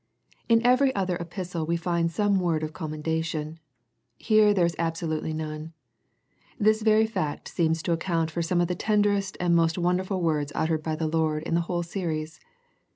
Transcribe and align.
In 0.49 0.65
every 0.65 0.95
other 0.95 1.15
epistle 1.19 1.67
we 1.67 1.77
find 1.77 2.09
some 2.11 2.39
word 2.39 2.63
of 2.63 2.73
commendation. 2.73 3.59
Here 4.17 4.51
there 4.51 4.65
is 4.65 4.73
abso 4.77 5.07
lutely 5.07 5.31
none. 5.31 5.73
This 6.59 6.81
very 6.81 7.05
fact 7.05 7.47
seems 7.47 7.83
to 7.83 7.91
account 7.91 8.31
for 8.31 8.41
some 8.41 8.61
of 8.61 8.67
the 8.67 8.73
tenderest 8.73 9.37
and 9.39 9.55
most 9.55 9.77
wonderful 9.77 10.19
words 10.23 10.51
uttered 10.55 10.81
by 10.81 10.95
the 10.95 11.05
Lord 11.05 11.43
in 11.43 11.53
the 11.53 11.61
whole 11.69 11.83
series. 11.83 12.39